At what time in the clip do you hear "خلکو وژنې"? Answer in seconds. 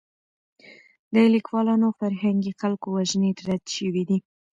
2.61-3.29